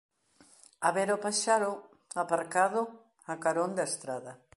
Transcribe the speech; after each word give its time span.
A 0.87 0.89
ver 0.95 1.09
o 1.15 1.21
paxaro 1.25 1.71
aparcado 2.23 2.81
a 3.31 3.33
carón 3.43 3.71
da 3.77 3.85
estrada. 3.91 4.31